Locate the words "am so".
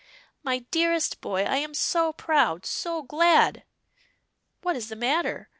1.57-2.11